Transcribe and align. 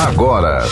agora. 0.00 0.64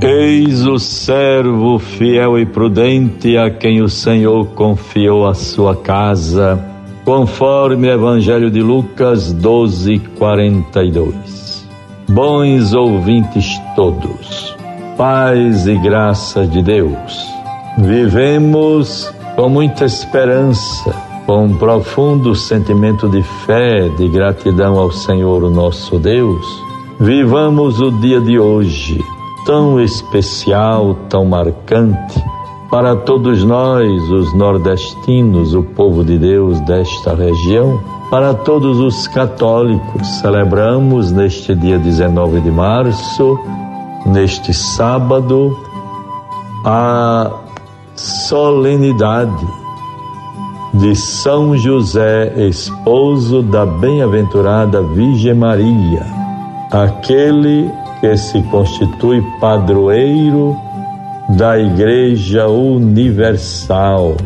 Eis 0.00 0.66
o 0.66 0.78
servo 0.78 1.78
fiel 1.78 2.38
e 2.38 2.46
prudente 2.46 3.36
a 3.36 3.50
quem 3.50 3.82
o 3.82 3.88
Senhor 3.88 4.46
confiou 4.46 5.26
a 5.28 5.34
sua 5.34 5.76
casa, 5.76 6.71
conforme 7.04 7.88
o 7.88 7.92
Evangelho 7.92 8.50
de 8.50 8.62
Lucas 8.62 9.32
12, 9.32 9.98
42. 10.18 11.68
Bons 12.08 12.72
ouvintes 12.74 13.60
todos, 13.74 14.56
paz 14.96 15.66
e 15.66 15.76
graça 15.78 16.46
de 16.46 16.62
Deus. 16.62 17.26
Vivemos 17.78 19.12
com 19.34 19.48
muita 19.48 19.84
esperança, 19.84 20.94
com 21.26 21.46
um 21.46 21.56
profundo 21.56 22.34
sentimento 22.34 23.08
de 23.08 23.22
fé, 23.46 23.88
de 23.96 24.08
gratidão 24.08 24.78
ao 24.78 24.92
Senhor, 24.92 25.50
nosso 25.50 25.98
Deus. 25.98 26.46
Vivamos 27.00 27.80
o 27.80 27.90
dia 27.90 28.20
de 28.20 28.38
hoje 28.38 29.02
tão 29.44 29.80
especial, 29.80 30.94
tão 31.08 31.24
marcante 31.24 32.22
para 32.72 32.96
todos 32.96 33.44
nós, 33.44 34.10
os 34.10 34.32
nordestinos, 34.32 35.52
o 35.52 35.62
povo 35.62 36.02
de 36.02 36.16
Deus 36.16 36.58
desta 36.60 37.14
região, 37.14 37.78
para 38.10 38.32
todos 38.32 38.80
os 38.80 39.06
católicos. 39.06 40.08
Celebramos 40.22 41.12
neste 41.12 41.54
dia 41.54 41.78
19 41.78 42.40
de 42.40 42.50
março, 42.50 43.38
neste 44.06 44.54
sábado, 44.54 45.54
a 46.64 47.30
solenidade 47.94 49.46
de 50.72 50.96
São 50.96 51.54
José, 51.58 52.32
esposo 52.48 53.42
da 53.42 53.66
bem-aventurada 53.66 54.80
Virgem 54.80 55.34
Maria, 55.34 56.06
aquele 56.70 57.70
que 58.00 58.16
se 58.16 58.40
constitui 58.44 59.22
padroeiro 59.38 60.56
da 61.30 61.58
Igreja 61.58 62.48
Universal. 62.48 64.16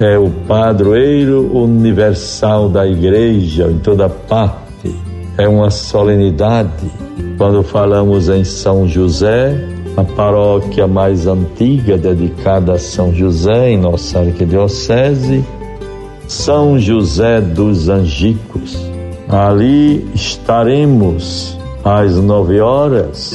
É 0.00 0.18
o 0.18 0.30
padroeiro 0.46 1.56
universal 1.56 2.68
da 2.68 2.86
Igreja 2.86 3.70
em 3.70 3.78
toda 3.78 4.08
parte. 4.08 4.94
É 5.38 5.48
uma 5.48 5.70
solenidade. 5.70 6.90
Quando 7.38 7.62
falamos 7.62 8.28
em 8.28 8.44
São 8.44 8.88
José, 8.88 9.56
a 9.96 10.02
paróquia 10.02 10.86
mais 10.86 11.26
antiga 11.26 11.96
dedicada 11.96 12.74
a 12.74 12.78
São 12.78 13.14
José 13.14 13.70
em 13.70 13.78
nossa 13.78 14.20
arquidiocese, 14.20 15.44
São 16.26 16.78
José 16.78 17.40
dos 17.40 17.88
Angicos. 17.88 18.76
Ali 19.28 20.06
estaremos 20.14 21.58
às 21.84 22.16
nove 22.16 22.60
horas, 22.60 23.34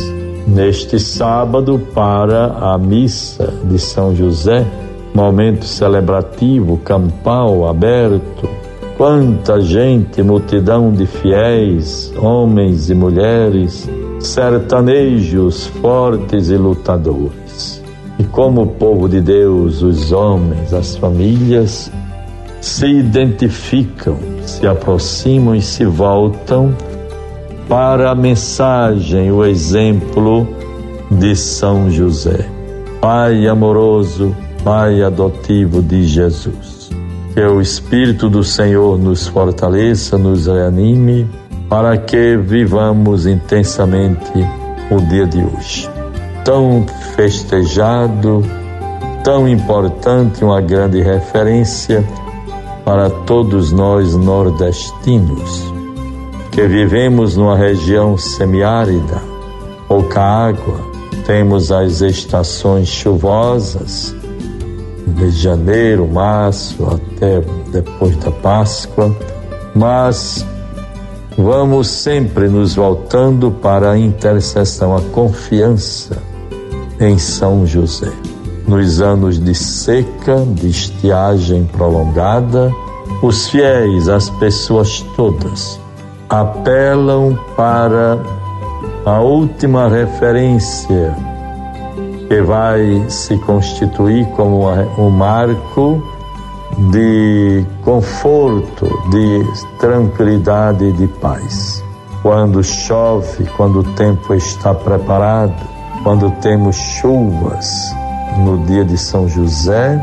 neste 0.49 0.99
sábado, 0.99 1.79
para 1.93 2.47
a 2.47 2.77
missa 2.77 3.53
de 3.65 3.77
São 3.77 4.15
José, 4.15 4.65
momento 5.13 5.65
celebrativo, 5.65 6.77
campal, 6.77 7.67
aberto. 7.67 8.49
Quanta 8.97 9.61
gente, 9.61 10.21
multidão 10.21 10.91
de 10.91 11.05
fiéis, 11.05 12.11
homens 12.17 12.89
e 12.89 12.95
mulheres, 12.95 13.89
sertanejos 14.19 15.67
fortes 15.67 16.49
e 16.49 16.57
lutadores. 16.57 17.81
E 18.17 18.23
como 18.25 18.63
o 18.63 18.67
povo 18.67 19.07
de 19.07 19.21
Deus, 19.21 19.81
os 19.81 20.11
homens, 20.11 20.73
as 20.73 20.97
famílias, 20.97 21.89
se 22.59 22.87
identificam, 22.87 24.17
se 24.41 24.67
aproximam 24.67 25.55
e 25.55 25.61
se 25.61 25.85
voltam 25.85 26.75
para 27.69 28.09
a 28.09 28.15
mensagem, 28.15 29.31
o 29.31 29.45
exemplo 29.45 30.47
de 31.11 31.35
São 31.35 31.91
José, 31.91 32.49
Pai 32.99 33.47
amoroso, 33.47 34.35
Pai 34.63 35.03
adotivo 35.03 35.79
de 35.79 36.03
Jesus. 36.03 36.89
Que 37.35 37.41
o 37.41 37.61
Espírito 37.61 38.27
do 38.27 38.43
Senhor 38.43 38.97
nos 38.97 39.27
fortaleça, 39.27 40.17
nos 40.17 40.47
reanime, 40.47 41.29
para 41.69 41.95
que 41.95 42.35
vivamos 42.37 43.27
intensamente 43.27 44.31
o 44.89 44.99
dia 45.07 45.27
de 45.27 45.37
hoje. 45.37 45.87
Tão 46.43 46.83
festejado, 47.15 48.43
tão 49.23 49.47
importante, 49.47 50.43
uma 50.43 50.59
grande 50.59 51.01
referência 51.03 52.03
para 52.83 53.11
todos 53.11 53.71
nós 53.71 54.15
nordestinos 54.15 55.78
que 56.59 56.67
vivemos 56.67 57.37
numa 57.37 57.55
região 57.55 58.17
semiárida, 58.17 59.23
pouca 59.87 60.21
água, 60.21 60.81
temos 61.25 61.71
as 61.71 62.01
estações 62.01 62.89
chuvosas, 62.89 64.13
de 65.07 65.29
janeiro, 65.31 66.05
março, 66.05 66.85
até 66.85 67.39
depois 67.71 68.13
da 68.17 68.29
Páscoa, 68.29 69.15
mas 69.73 70.45
vamos 71.37 71.87
sempre 71.87 72.49
nos 72.49 72.75
voltando 72.75 73.51
para 73.51 73.91
a 73.91 73.97
intercessão, 73.97 74.97
a 74.97 75.01
confiança 75.13 76.21
em 76.99 77.17
São 77.17 77.65
José. 77.65 78.11
Nos 78.67 78.99
anos 78.99 79.39
de 79.39 79.55
seca, 79.55 80.45
de 80.55 80.67
estiagem 80.67 81.63
prolongada, 81.63 82.69
os 83.23 83.47
fiéis, 83.47 84.09
as 84.09 84.29
pessoas 84.29 84.99
todas, 85.15 85.79
apelam 86.29 87.37
para 87.55 88.19
a 89.05 89.19
última 89.19 89.89
referência 89.89 91.15
que 92.27 92.41
vai 92.43 93.03
se 93.09 93.35
constituir 93.39 94.27
como 94.35 94.69
um 94.99 95.09
marco 95.09 96.03
de 96.91 97.65
conforto, 97.83 98.85
de 99.09 99.43
tranquilidade 99.79 100.85
e 100.85 100.91
de 100.91 101.07
paz. 101.07 101.83
Quando 102.21 102.63
chove, 102.63 103.45
quando 103.57 103.79
o 103.79 103.83
tempo 103.95 104.35
está 104.35 104.73
preparado, 104.73 105.67
quando 106.03 106.29
temos 106.41 106.75
chuvas 106.75 107.91
no 108.37 108.59
dia 108.65 108.85
de 108.85 108.97
São 108.97 109.27
José, 109.27 109.99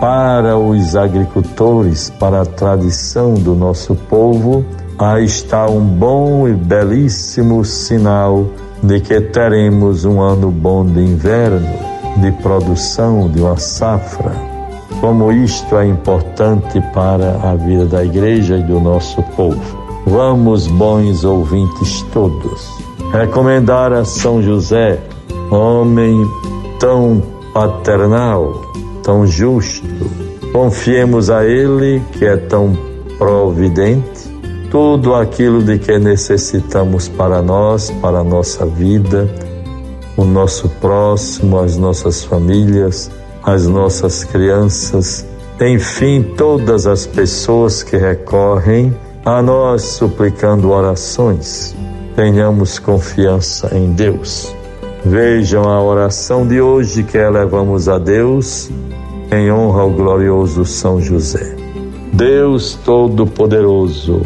para 0.00 0.56
os 0.56 0.96
agricultores, 0.96 2.10
para 2.18 2.42
a 2.42 2.46
tradição 2.46 3.34
do 3.34 3.54
nosso 3.54 3.94
povo, 3.94 4.64
aí 5.04 5.24
está 5.24 5.66
um 5.66 5.84
bom 5.84 6.48
e 6.48 6.54
belíssimo 6.54 7.62
sinal 7.62 8.46
de 8.82 9.00
que 9.00 9.20
teremos 9.20 10.04
um 10.06 10.20
ano 10.20 10.50
bom 10.50 10.84
de 10.84 11.00
inverno, 11.00 11.68
de 12.16 12.32
produção 12.42 13.28
de 13.28 13.40
uma 13.40 13.58
safra. 13.58 14.32
Como 15.00 15.30
isto 15.30 15.76
é 15.76 15.86
importante 15.86 16.80
para 16.94 17.38
a 17.42 17.54
vida 17.54 17.84
da 17.84 18.02
igreja 18.04 18.56
e 18.56 18.62
do 18.62 18.80
nosso 18.80 19.22
povo. 19.36 19.60
Vamos, 20.06 20.66
bons 20.66 21.24
ouvintes 21.24 22.02
todos, 22.12 22.70
recomendar 23.12 23.92
a 23.92 24.04
São 24.04 24.42
José, 24.42 24.98
homem 25.50 26.16
tão 26.78 27.22
paternal, 27.52 28.62
tão 29.02 29.26
justo. 29.26 29.86
Confiemos 30.52 31.28
a 31.30 31.44
Ele, 31.44 32.02
que 32.12 32.24
é 32.24 32.36
tão 32.36 32.76
providente, 33.18 34.13
tudo 34.74 35.14
aquilo 35.14 35.62
de 35.62 35.78
que 35.78 36.00
necessitamos 36.00 37.06
para 37.06 37.40
nós, 37.40 37.92
para 38.02 38.18
a 38.18 38.24
nossa 38.24 38.66
vida, 38.66 39.30
o 40.16 40.24
nosso 40.24 40.68
próximo, 40.68 41.60
as 41.60 41.76
nossas 41.76 42.24
famílias, 42.24 43.08
as 43.44 43.68
nossas 43.68 44.24
crianças, 44.24 45.24
enfim, 45.60 46.24
todas 46.36 46.88
as 46.88 47.06
pessoas 47.06 47.84
que 47.84 47.96
recorrem 47.96 48.92
a 49.24 49.40
nós 49.40 49.82
suplicando 49.82 50.72
orações. 50.72 51.72
Tenhamos 52.16 52.80
confiança 52.80 53.70
em 53.76 53.92
Deus. 53.92 54.52
Vejam 55.04 55.68
a 55.68 55.80
oração 55.80 56.44
de 56.44 56.60
hoje 56.60 57.04
que 57.04 57.16
elevamos 57.16 57.88
a 57.88 57.96
Deus 57.96 58.68
em 59.30 59.52
honra 59.52 59.82
ao 59.82 59.90
glorioso 59.90 60.64
São 60.64 61.00
José. 61.00 61.54
Deus 62.12 62.76
Todo-Poderoso, 62.84 64.22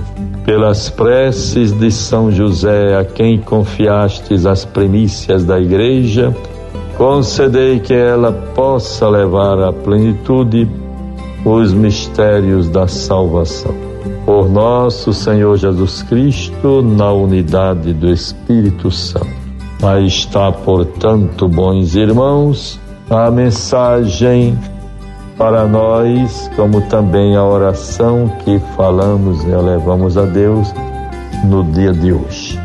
pelas 0.49 0.89
preces 0.89 1.73
de 1.79 1.91
São 1.91 2.33
José, 2.33 2.97
a 2.97 3.05
quem 3.05 3.37
confiastes 3.37 4.47
as 4.47 4.65
primícias 4.65 5.45
da 5.45 5.61
Igreja, 5.61 6.35
concedei 6.97 7.79
que 7.79 7.93
ela 7.93 8.33
possa 8.33 9.06
levar 9.11 9.61
à 9.61 9.71
plenitude 9.75 10.67
os 11.45 11.75
mistérios 11.75 12.67
da 12.71 12.89
salvação. 12.89 13.75
Por 14.25 14.49
nosso 14.49 15.12
Senhor 15.12 15.55
Jesus 15.59 16.03
Cristo, 16.05 16.81
na 16.81 17.12
unidade 17.12 17.93
do 17.93 18.11
Espírito 18.11 18.91
Santo. 18.91 19.29
Aí 19.83 20.06
está, 20.06 20.50
portanto, 20.50 21.47
bons 21.47 21.95
irmãos, 21.95 22.81
a 23.11 23.31
mensagem 23.31 24.59
para 25.38 25.67
nós, 25.69 26.50
como 26.56 26.81
também 26.82 27.37
a 27.37 27.44
oração 27.44 28.29
que 28.44 28.58
falamos 28.76 29.44
e 29.44 29.50
elevamos 29.50 30.19
a 30.19 30.25
Deus 30.25 30.75
no 31.44 31.62
dia 31.62 31.93
de 31.93 32.12
hoje. 32.12 32.61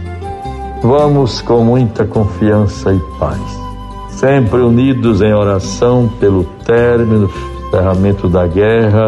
Vamos 0.81 1.39
com 1.39 1.63
muita 1.63 2.03
confiança 2.03 2.91
e 2.91 2.99
paz, 3.19 3.39
sempre 4.09 4.59
unidos 4.59 5.21
em 5.21 5.33
oração 5.33 6.09
pelo 6.19 6.43
término, 6.65 7.29
encerramento 7.67 8.27
da 8.27 8.47
guerra, 8.47 9.05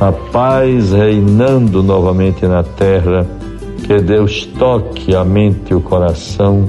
a 0.00 0.12
paz 0.12 0.92
reinando 0.92 1.82
novamente 1.82 2.46
na 2.46 2.62
terra, 2.62 3.26
que 3.84 3.98
Deus 3.98 4.46
toque 4.58 5.14
a 5.14 5.24
mente 5.24 5.72
e 5.72 5.74
o 5.74 5.80
coração 5.80 6.68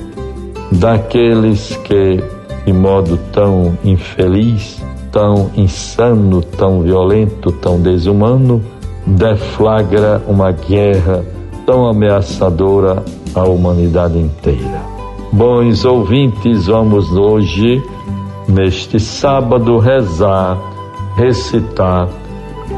daqueles 0.71 1.77
que, 1.83 2.19
de 2.65 2.73
modo 2.73 3.17
tão 3.31 3.77
infeliz, 3.83 4.83
tão 5.13 5.51
insano, 5.55 6.41
tão 6.41 6.81
violento, 6.81 7.51
tão 7.51 7.79
desumano, 7.79 8.61
deflagra 9.05 10.19
uma 10.27 10.51
guerra 10.51 11.23
tão 11.67 11.85
ameaçadora 11.87 13.03
à 13.35 13.43
humanidade 13.43 14.17
inteira. 14.17 14.81
Bons 15.31 15.85
ouvintes, 15.85 16.65
vamos 16.65 17.11
hoje, 17.11 17.81
neste 18.47 18.99
sábado, 18.99 19.77
rezar, 19.77 20.57
recitar 21.15 22.09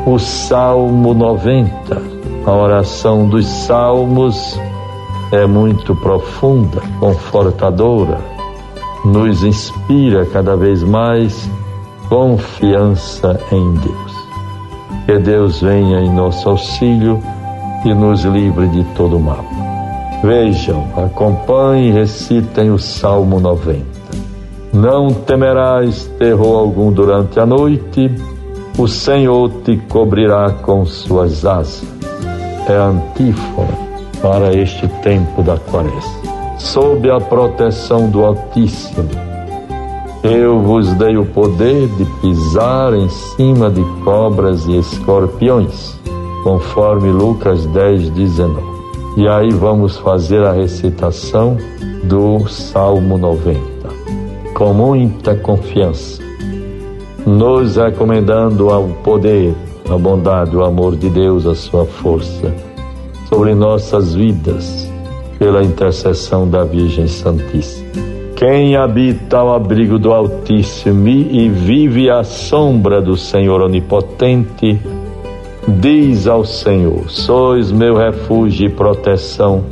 o 0.06 0.20
Salmo 0.20 1.14
90. 1.14 2.02
A 2.46 2.52
oração 2.52 3.30
dos 3.30 3.48
Salmos 3.48 4.60
é 5.32 5.48
muito 5.48 5.96
profunda, 5.96 6.82
confortadora, 7.00 8.20
nos 9.06 9.44
inspira 9.44 10.26
cada 10.26 10.56
vez 10.56 10.84
mais 10.84 11.50
confiança 12.10 13.40
em 13.52 13.74
Deus. 13.74 14.16
Que 15.06 15.20
Deus 15.20 15.62
venha 15.62 16.00
em 16.00 16.14
nosso 16.14 16.50
auxílio 16.50 17.22
e 17.84 17.94
nos 17.94 18.24
livre 18.24 18.68
de 18.70 18.84
todo 18.96 19.20
mal. 19.20 19.46
Vejam, 20.24 20.88
acompanhem 20.98 21.90
e 21.90 21.92
recitem 21.92 22.72
o 22.72 22.80
Salmo 22.80 23.40
90. 23.40 23.86
Não 24.74 25.08
temerás 25.10 26.06
terror 26.18 26.60
algum 26.60 26.92
durante 26.92 27.40
a 27.40 27.46
noite, 27.46 28.12
o 28.78 28.88
Senhor 28.88 29.50
te 29.64 29.78
cobrirá 29.78 30.50
com 30.50 30.86
suas 30.86 31.46
asas. 31.46 31.88
É 32.68 32.76
antífona 32.76 33.78
para 34.22 34.54
este 34.54 34.88
tempo 35.04 35.44
da 35.44 35.58
quaresma. 35.58 36.26
Sob 36.58 37.10
a 37.10 37.20
proteção 37.20 38.10
do 38.10 38.26
Altíssimo, 38.26 39.08
eu 40.26 40.60
vos 40.60 40.92
dei 40.96 41.18
o 41.18 41.26
poder 41.26 41.88
de 41.88 42.06
pisar 42.20 42.94
em 42.96 43.08
cima 43.10 43.70
de 43.70 43.84
cobras 44.04 44.66
e 44.66 44.78
escorpiões, 44.80 46.00
conforme 46.44 47.12
Lucas 47.12 47.66
10, 47.68 48.10
19. 48.10 48.62
E 49.18 49.28
aí 49.28 49.52
vamos 49.52 49.98
fazer 49.98 50.44
a 50.44 50.52
recitação 50.52 51.58
do 52.04 52.48
Salmo 52.48 53.18
90, 53.18 53.60
com 54.56 54.74
muita 54.74 55.36
confiança, 55.36 56.22
nos 57.26 57.76
recomendando 57.76 58.70
ao 58.72 58.88
poder, 59.04 59.54
a 59.90 59.98
bondade, 59.98 60.58
o 60.58 60.64
amor 60.64 60.96
de 60.96 61.10
Deus, 61.10 61.46
a 61.46 61.54
sua 61.54 61.86
força 61.86 62.52
sobre 63.30 63.54
nossas 63.54 64.16
vidas, 64.16 64.92
pela 65.38 65.64
intercessão 65.64 66.50
da 66.50 66.64
Virgem 66.64 67.08
Santíssima. 67.08 68.15
Quem 68.36 68.76
habita 68.76 69.38
ao 69.38 69.54
abrigo 69.54 69.98
do 69.98 70.12
Altíssimo 70.12 71.08
e 71.08 71.48
vive 71.48 72.10
à 72.10 72.22
sombra 72.22 73.02
do 73.02 73.16
Senhor 73.16 73.62
Onipotente, 73.62 74.78
diz 75.66 76.28
ao 76.28 76.44
Senhor: 76.44 77.10
Sois 77.10 77.72
meu 77.72 77.96
refúgio 77.96 78.68
e 78.68 78.70
proteção, 78.70 79.64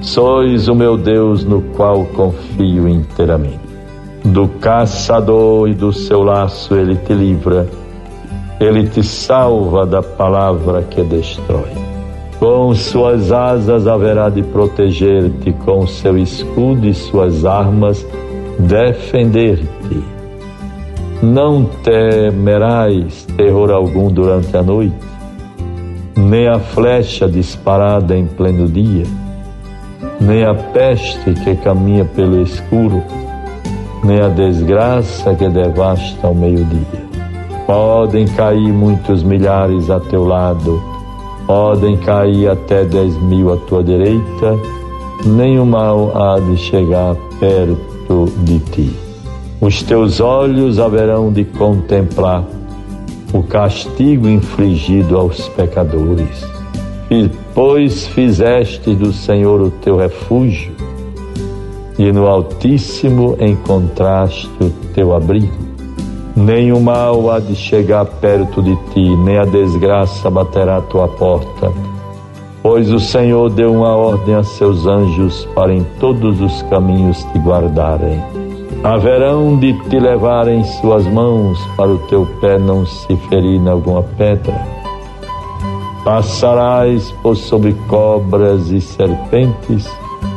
sois 0.00 0.68
o 0.68 0.74
meu 0.74 0.96
Deus 0.96 1.44
no 1.44 1.60
qual 1.60 2.06
confio 2.06 2.88
inteiramente. 2.88 3.60
Do 4.24 4.48
caçador 4.48 5.68
e 5.68 5.74
do 5.74 5.92
seu 5.92 6.22
laço 6.22 6.74
ele 6.74 6.96
te 6.96 7.12
livra, 7.12 7.68
ele 8.58 8.88
te 8.88 9.02
salva 9.02 9.84
da 9.84 10.02
palavra 10.02 10.80
que 10.82 11.02
destrói. 11.02 11.91
Com 12.42 12.74
suas 12.74 13.30
asas 13.30 13.86
haverá 13.86 14.28
de 14.28 14.42
proteger-te, 14.42 15.52
com 15.64 15.86
seu 15.86 16.18
escudo 16.18 16.88
e 16.88 16.92
suas 16.92 17.44
armas 17.44 18.04
defender-te. 18.58 20.02
Não 21.22 21.64
temerás 21.84 23.24
terror 23.36 23.70
algum 23.70 24.08
durante 24.08 24.56
a 24.56 24.60
noite, 24.60 24.92
nem 26.16 26.48
a 26.48 26.58
flecha 26.58 27.28
disparada 27.28 28.16
em 28.16 28.26
pleno 28.26 28.66
dia, 28.66 29.04
nem 30.20 30.44
a 30.44 30.52
peste 30.52 31.34
que 31.44 31.54
caminha 31.54 32.04
pelo 32.04 32.42
escuro, 32.42 33.04
nem 34.02 34.20
a 34.20 34.26
desgraça 34.26 35.32
que 35.32 35.48
devasta 35.48 36.26
ao 36.26 36.34
meio-dia. 36.34 37.06
Podem 37.68 38.26
cair 38.26 38.72
muitos 38.72 39.22
milhares 39.22 39.88
a 39.88 40.00
teu 40.00 40.24
lado, 40.24 40.91
Podem 41.46 41.96
cair 41.96 42.48
até 42.48 42.84
dez 42.84 43.16
mil 43.22 43.52
à 43.52 43.56
tua 43.56 43.82
direita, 43.82 44.58
nenhum 45.24 45.66
mal 45.66 46.12
há 46.16 46.38
de 46.38 46.56
chegar 46.56 47.14
perto 47.38 48.26
de 48.38 48.58
ti. 48.58 48.90
Os 49.60 49.82
teus 49.82 50.20
olhos 50.20 50.78
haverão 50.78 51.32
de 51.32 51.44
contemplar 51.44 52.44
o 53.32 53.42
castigo 53.42 54.28
infligido 54.28 55.16
aos 55.16 55.48
pecadores. 55.50 56.46
Pois 57.54 58.06
fizeste 58.06 58.94
do 58.94 59.12
Senhor 59.12 59.60
o 59.60 59.70
teu 59.70 59.96
refúgio, 59.96 60.72
e 61.98 62.10
no 62.10 62.26
Altíssimo 62.26 63.36
encontraste 63.38 64.48
o 64.60 64.70
teu 64.94 65.14
abrigo 65.14 65.71
nem 66.36 66.72
o 66.72 66.80
mal 66.80 67.30
há 67.30 67.38
de 67.38 67.54
chegar 67.54 68.04
perto 68.04 68.62
de 68.62 68.74
ti, 68.92 69.16
nem 69.16 69.38
a 69.38 69.44
desgraça 69.44 70.30
baterá 70.30 70.78
à 70.78 70.80
tua 70.80 71.06
porta. 71.08 71.72
Pois 72.62 72.90
o 72.90 73.00
Senhor 73.00 73.50
deu 73.50 73.72
uma 73.72 73.94
ordem 73.94 74.34
a 74.34 74.42
seus 74.42 74.86
anjos 74.86 75.46
para 75.54 75.74
em 75.74 75.84
todos 75.98 76.40
os 76.40 76.62
caminhos 76.62 77.22
te 77.24 77.38
guardarem. 77.38 78.22
Haverão 78.82 79.56
de 79.58 79.72
te 79.88 79.98
levar 79.98 80.48
em 80.48 80.64
suas 80.64 81.06
mãos 81.06 81.58
para 81.76 81.90
o 81.90 81.98
teu 82.08 82.26
pé 82.40 82.58
não 82.58 82.86
se 82.86 83.14
ferir 83.28 83.60
em 83.60 83.68
alguma 83.68 84.02
pedra. 84.02 84.60
Passarás 86.04 87.12
por 87.22 87.36
sobre 87.36 87.74
cobras 87.88 88.70
e 88.70 88.80
serpentes, 88.80 89.88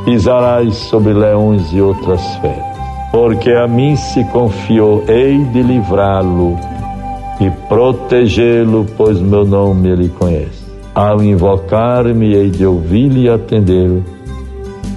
pisarás 0.03 0.75
sobre 0.75 1.13
leões 1.13 1.71
e 1.73 1.81
outras 1.81 2.21
feras 2.37 2.74
porque 3.15 3.51
a 3.51 3.65
mim 3.65 3.95
se 3.95 4.25
confiou, 4.25 5.01
hei 5.07 5.37
de 5.45 5.63
livrá-lo 5.63 6.59
e 7.39 7.49
protegê-lo, 7.69 8.85
pois 8.97 9.21
meu 9.21 9.45
nome 9.45 9.89
ele 9.89 10.09
conhece. 10.09 10.65
Ao 10.93 11.23
invocar-me, 11.23 12.35
hei 12.35 12.49
de 12.49 12.65
ouvi-lo 12.65 13.17
e 13.17 13.29
atendê-lo, 13.29 14.03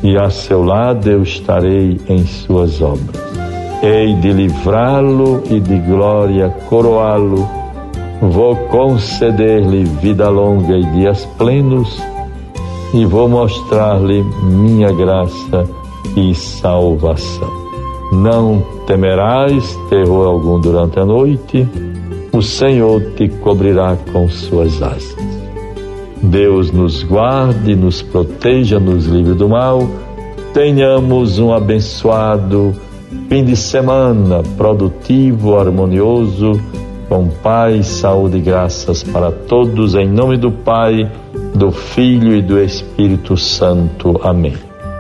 e 0.02 0.16
a 0.16 0.30
seu 0.30 0.64
lado 0.64 1.08
eu 1.08 1.22
estarei 1.22 2.00
em 2.08 2.26
suas 2.26 2.82
obras. 2.82 3.22
Hei 3.84 4.12
de 4.14 4.32
livrá-lo 4.32 5.44
e 5.48 5.60
de 5.60 5.78
glória 5.78 6.52
coroá-lo, 6.68 7.48
vou 8.20 8.56
conceder-lhe 8.66 9.84
vida 9.84 10.28
longa 10.28 10.76
e 10.76 10.82
dias 10.86 11.24
plenos, 11.38 12.02
e 12.92 13.04
vou 13.04 13.28
mostrar-lhe 13.28 14.24
minha 14.42 14.90
graça 14.92 15.70
e 16.16 16.34
salvação. 16.34 17.67
Não 18.12 18.62
temerás 18.86 19.76
terror 19.90 20.26
algum 20.26 20.58
durante 20.58 20.98
a 20.98 21.04
noite, 21.04 21.68
o 22.32 22.42
Senhor 22.42 23.02
te 23.16 23.28
cobrirá 23.28 23.96
com 24.12 24.28
suas 24.28 24.82
asas. 24.82 25.16
Deus 26.22 26.72
nos 26.72 27.02
guarde, 27.02 27.76
nos 27.76 28.02
proteja, 28.02 28.80
nos 28.80 29.06
livre 29.06 29.34
do 29.34 29.48
mal. 29.48 29.88
Tenhamos 30.52 31.38
um 31.38 31.52
abençoado 31.52 32.74
fim 33.28 33.44
de 33.44 33.56
semana 33.56 34.42
produtivo, 34.56 35.58
harmonioso, 35.58 36.60
com 37.08 37.28
paz, 37.28 37.86
saúde 37.86 38.38
e 38.38 38.40
graças 38.40 39.02
para 39.02 39.30
todos, 39.30 39.94
em 39.94 40.08
nome 40.08 40.36
do 40.36 40.50
Pai, 40.50 41.10
do 41.54 41.70
Filho 41.70 42.34
e 42.34 42.42
do 42.42 42.58
Espírito 42.58 43.36
Santo. 43.36 44.20
Amém. 44.22 44.67